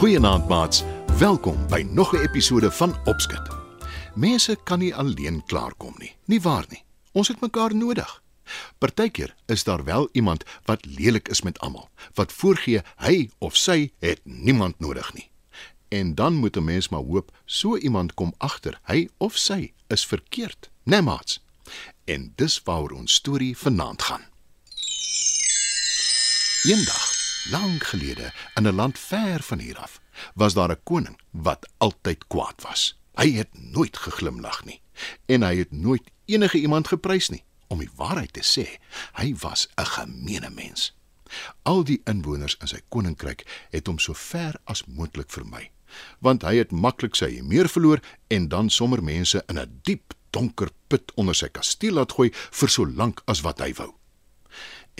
[0.00, 0.84] Goeienaand maats.
[1.18, 3.59] Welkom by nog 'n episode van Opskud.
[4.14, 6.14] Mense kan nie alleen klaarkom nie.
[6.24, 6.82] Nie waar nie.
[7.12, 8.22] Ons het mekaar nodig.
[8.78, 13.92] Partykeer is daar wel iemand wat lelik is met almal, wat voorgee hy of sy
[13.98, 15.30] het niemand nodig nie.
[15.88, 20.06] En dan moet 'n mens maar hoop so iemand kom agter hy of sy is
[20.06, 21.42] verkeerd, né nee, maats?
[22.04, 24.24] En dis waaroor ons storie vanaand gaan.
[26.64, 27.18] Eendag
[27.48, 30.00] Lank gelede, in 'n land ver van hier af,
[30.34, 32.99] was daar 'n koning wat altyd kwaad was.
[33.18, 34.80] Hy het nooit geglimlag nie
[35.26, 37.44] en hy het nooit enige iemand geprys nie.
[37.70, 38.66] Om die waarheid te sê,
[39.14, 40.92] hy was 'n gemeene mens.
[41.62, 45.70] Al die inwoners in sy koninkryk het hom so ver as moontlik vermy,
[46.18, 50.70] want hy het maklik sy meer verloor en dan sommer mense in 'n diep donker
[50.88, 53.94] put onder sy kasteel laat gooi vir so lank as wat hy wou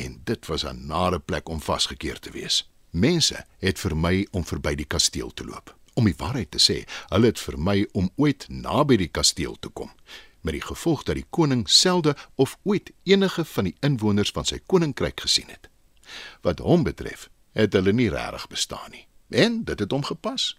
[0.05, 2.70] en dit was 'n nare plek om vasgekeer te wees.
[2.91, 5.80] Mense het vermy om verby die kasteel te loop.
[5.94, 9.91] Om die waarheid te sê, hulle het vermy om ooit naby die kasteel te kom,
[10.41, 14.61] met die gevolg dat die koning selde of ooit enige van die inwoners van sy
[14.66, 15.68] koninkryk gesien het.
[16.46, 19.06] Wat hom betref, het hulle nie regtig bestaan nie.
[19.30, 20.56] En dit het hom gepas.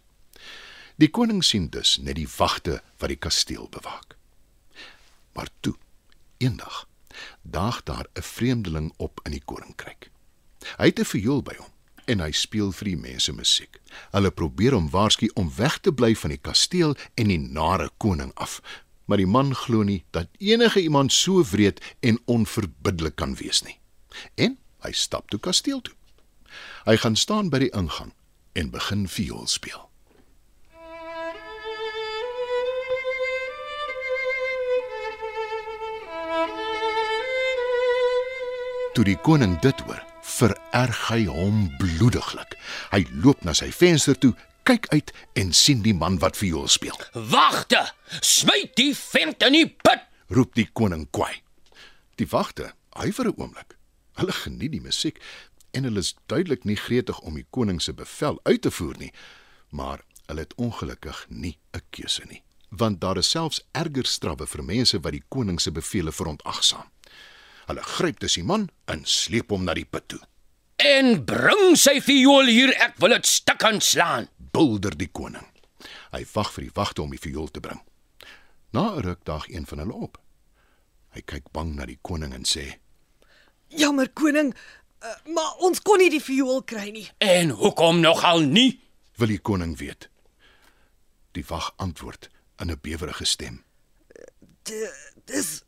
[0.95, 4.15] Die koning sien dus net die wagte wat die kasteel bewaak.
[5.33, 5.75] Maar toe,
[6.37, 6.85] eendag
[7.41, 10.11] daag daar 'n vreemdeling op in die koninkryk.
[10.77, 11.70] Hy het 'n viool by hom
[12.11, 13.79] en hy speel vir die mense musiek.
[14.11, 18.33] Hulle probeer hom waarsku om weg te bly van die kasteel en die nare koning
[18.35, 18.59] af.
[19.07, 23.77] Maar die man glo nie dat enige iemand so wreed en onverbiddelik kan wees nie.
[24.35, 25.95] En hy stap toe kasteel toe.
[26.85, 28.11] Hy gaan staan by die ingang
[28.59, 29.87] en begin viool speel.
[38.91, 40.01] Toe die koning dit hoor,
[40.37, 42.55] vererg hy hom bloediglik.
[42.91, 44.33] Hy loop na sy venster toe,
[44.63, 46.97] kyk uit en sien die man wat viool speel.
[47.13, 47.91] "Wagte!
[48.21, 51.41] Smyt die vent in die put!" roep die koning kwaai.
[52.15, 53.77] Die wagte, huiwer 'n oomblik.
[54.19, 55.19] Hulle geniet die musiek
[55.71, 59.11] en hulle is duidelik nie gretig om die koning se bevel uit te voer nie,
[59.69, 64.63] maar hulle het ongelukkig nie 'n keuse nie, want daar is selfs erger strawwe vir
[64.63, 66.91] mense wat die koning se bevele verontagsaam.
[67.67, 70.19] Hulle gryp dus die man en sleep hom na die put toe.
[70.81, 75.45] En bring sy viool hier, ek wil dit stuk aanslaan, bulder die koning.
[76.11, 77.81] Hy wag vir die wagte om die viool te bring.
[78.73, 80.17] Na 'n ruk daag een van hulle op.
[81.13, 82.79] Hy kyk bang na die koning en sê:
[83.67, 84.53] "Jammer koning,
[85.03, 88.79] uh, maar ons kon nie die viool kry nie." "En hoekom nogal nie?"
[89.17, 90.09] wil die koning weet.
[91.31, 92.29] Die wag antwoord
[92.59, 93.63] in 'n bewerige stem:
[95.25, 95.63] "Dis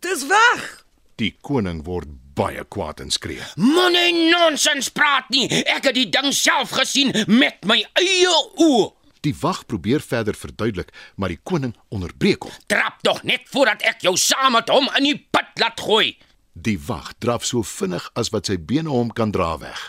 [0.00, 0.87] dis weg."
[1.18, 3.42] Die koning word baie kwaad en skree.
[3.58, 5.48] Moenie nonsens praat nie.
[5.66, 8.94] Ek het die ding self gesien met my eie oë.
[9.26, 12.54] Die wag probeer verder verduidelik, maar die koning onderbreek hom.
[12.70, 16.14] Trap tog net voordat ek jou saam met hom in die put laat gooi.
[16.54, 19.88] Die wag draf so vinnig as wat sy bene hom kan dra weg.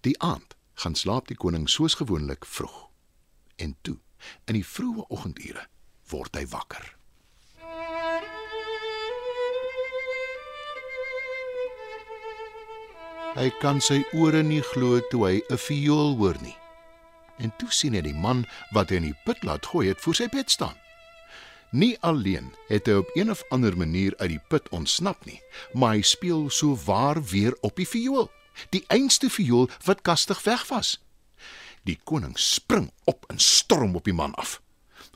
[0.00, 2.86] Die aand gaan slaap die koning soos gewoonlik vroeg.
[3.60, 3.98] En toe,
[4.48, 5.68] in die vroeë oggendure,
[6.08, 6.95] word hy wakker.
[13.36, 16.56] Hy kan sy ore nie glo toe hy 'n viool hoor nie.
[17.36, 20.16] En toe sien hy die man wat hy in die put laat gooi het voor
[20.16, 20.76] sy bed staan.
[21.70, 25.40] Nie alleen het hy op een of ander manier uit die put ontsnap nie,
[25.74, 28.30] maar hy speel so waar weer op die viool,
[28.72, 30.96] die einste viool wat kastig weg was.
[31.84, 34.62] Die koning spring op en storm op die man af.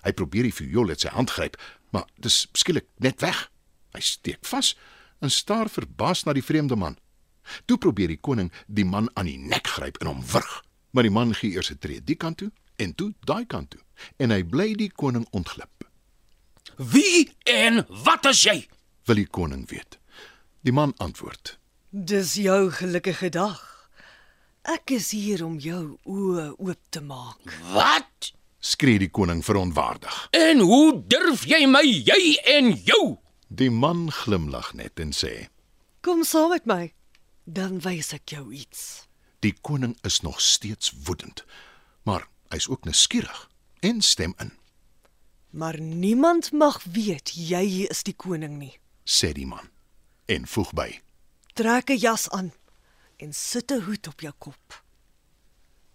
[0.04, 1.56] Hy probeer die viool uit sy hand gryp,
[1.90, 3.48] maar dit skielik net weg.
[3.96, 4.76] Hy steek vas
[5.20, 7.00] en staar verbaas na die vreemde man.
[7.64, 11.14] Toe probeer die koning die man aan die nek gryp en hom wurg, maar die
[11.14, 13.80] man gee eers 'n tree die kant toe en toe daai kant toe
[14.16, 15.84] en hy bly die koning ontglip.
[16.76, 18.68] "Wie en wat is jy?"
[19.04, 19.98] wil die koning weet.
[20.60, 21.58] Die man antwoord:
[21.90, 23.88] "Dis jou gelukkige dag.
[24.62, 30.28] Ek is hier om jou oë oop te maak." "Wat?" skree die koning verontwaardig.
[30.30, 35.48] "En hoe durf jy my jy en jou?" Die man glimlag net en sê:
[36.00, 36.92] "Kom saam met my."
[37.52, 39.06] Dan wys ek jou iets.
[39.40, 41.44] Die koning is nog steeds woedend,
[42.02, 43.48] maar hy's ook nuuskierig
[43.80, 44.52] en stem in.
[45.50, 48.78] Maar niemand mag weet jy is die koning nie.
[49.04, 49.70] sê die man
[50.26, 51.00] en voeg by:
[51.54, 52.52] Trek 'n jas aan
[53.16, 54.84] en sit 'n hoed op jou kop.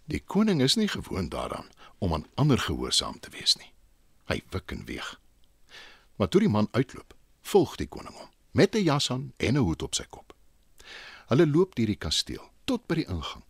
[0.06, 3.72] Die koning is nie gewoond daaraan om aan ander gehoorsaam te wees nie.
[4.25, 5.19] Hy wik en weeg.
[6.16, 9.63] Maar toe die man uitloop, volg die koning hom met 'n jas aan en 'n
[9.63, 10.34] hoed op sy kop.
[11.30, 13.44] Hulle loop deur die kasteel tot by die ingang.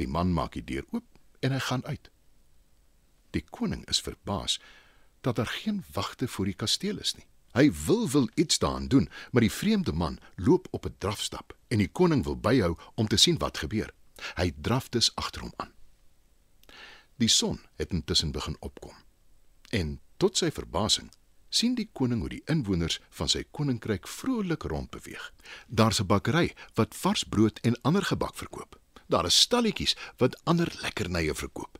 [0.00, 1.04] Die man maak die deur oop
[1.44, 2.08] en hy gaan uit.
[3.36, 4.58] Die koning is verbaas
[5.20, 7.26] dat daar geen wagte voor die kasteel is nie.
[7.52, 11.78] Hy wil wil iets daaraan doen, maar die vreemde man loop op 'n drafstap en
[11.78, 13.92] die koning wil byhou om te sien wat gebeur.
[14.34, 15.72] Hy draf dus agter hom aan.
[17.16, 18.94] Die son het intussen begin opkom.
[19.70, 21.12] En tot sy verbasing
[21.52, 25.32] sien die koning hoe die inwoners van sy koninkryk vrolik rondbeweeg.
[25.68, 28.80] Daar's 'n bakkery wat vars brood en ander gebak verkoop.
[29.08, 31.78] Daar is stalletjies wat ander lekkernye verkoop.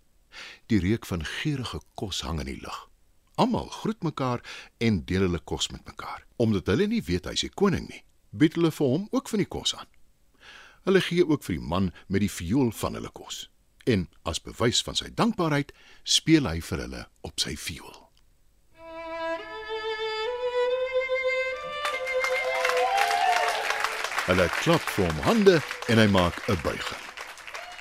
[0.66, 2.88] Die reuk van geurende kos hang in die lug.
[3.34, 4.40] Almal groet mekaar
[4.78, 6.26] en deel hulle kos met mekaar.
[6.36, 9.48] Omdat hulle nie weet hy's die koning nie, bied hulle vir hom ook van die
[9.48, 9.88] kos aan.
[10.84, 13.48] Hulle gee ook vir die man met die viool van hulle kos.
[13.86, 15.72] En as bewys van sy dankbaarheid,
[16.04, 18.11] speel hy vir hulle op sy viool.
[24.22, 25.56] Hulle klap vir hom hande
[25.90, 27.04] en hy maak 'n buiging.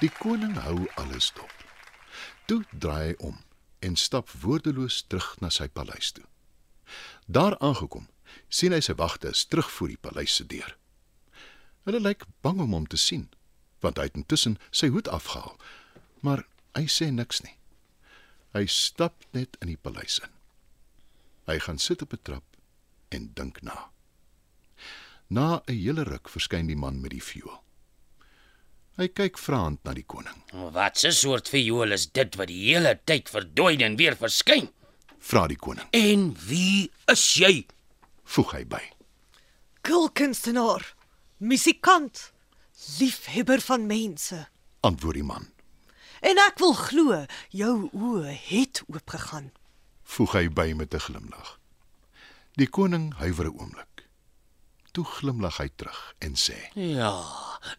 [0.02, 1.54] Die koning hou alles dop.
[2.48, 3.38] Toe draai hy om
[3.80, 6.26] en stap woordeloos terug na sy paleis toe.
[7.26, 8.08] Daar aangekom,
[8.50, 10.78] sien hy sy wagte terug voor die paleis se deur.
[11.86, 13.30] Hulle lyk bang om hom te sien,
[13.80, 15.58] want hy het intussen sy hoed afgehaal,
[16.22, 17.58] maar hy sê niks nie.
[18.58, 20.34] Hy stap net in die paleis in.
[21.46, 22.46] Hy gaan sit op 'n trap
[23.10, 23.91] en dink na.
[25.32, 27.62] Na 'n hele ruk verskyn die man met die viool.
[29.00, 30.36] Hy kyk vraend na die koning.
[30.52, 34.68] Wat 'n soort viool is dit wat die hele tyd verdwyn en weer verskyn?
[35.20, 35.88] Vra die koning.
[35.92, 37.66] En wie is jy?
[38.24, 38.84] Voeg hy by.
[39.82, 40.96] Kulkunstenaar,
[41.38, 42.34] musikant,
[43.00, 44.48] liefhebber van mense.
[44.82, 45.48] Antwoord die man.
[46.22, 49.52] En ek wil glo jou oë het oopgegaan.
[50.04, 51.60] Voeg hy by met 'n glimlag.
[52.60, 53.91] Die koning huiwer 'n oomblik.
[54.92, 57.16] Toe glimlag hy terug en sê: Ja,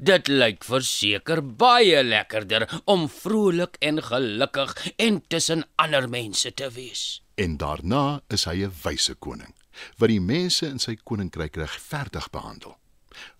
[0.01, 7.21] dit lyk verseker baie lekkerder om vrolik en gelukkig en tussen ander mense te wees.
[7.37, 9.55] En daarna is hy 'n wyse koning
[9.99, 12.77] wat die mense in sy koninkryk regverdig behandel.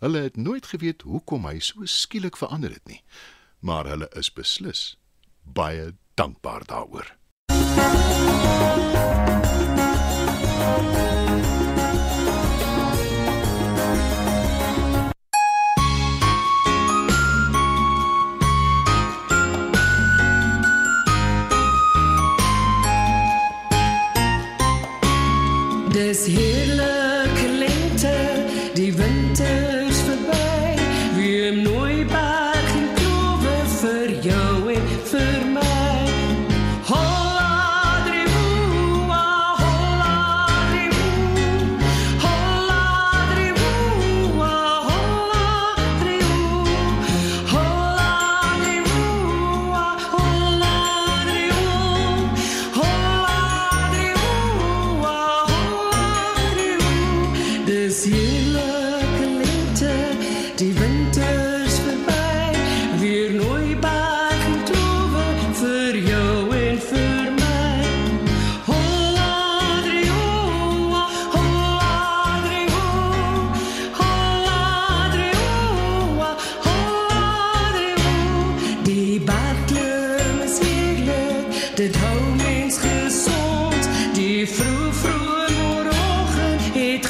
[0.01, 3.03] Hulle het nooit geweet hoekom hy so skielik verander het nie,
[3.61, 4.97] maar hulle is beslis
[5.45, 7.17] baie dankbaar daaroor.
[10.73, 11.22] Dis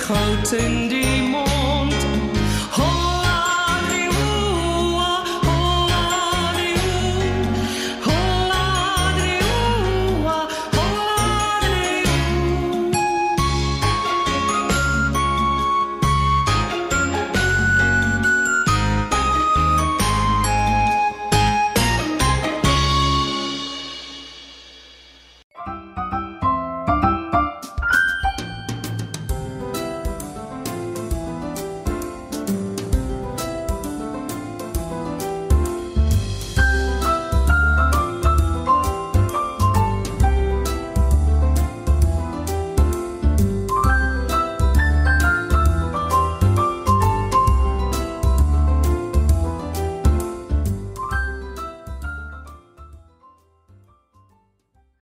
[0.02, 1.21] goten die